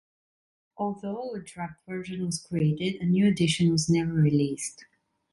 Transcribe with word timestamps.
Although 0.77 1.35
a 1.35 1.39
draft 1.41 1.85
version 1.87 2.25
was 2.25 2.41
created, 2.41 2.99
a 3.03 3.05
new 3.05 3.27
edition 3.27 3.71
was 3.71 3.87
never 3.87 4.13
released. 4.15 4.83